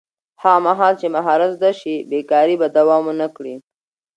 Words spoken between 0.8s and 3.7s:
چې مهارت زده شي، بېکاري به دوام ونه کړي.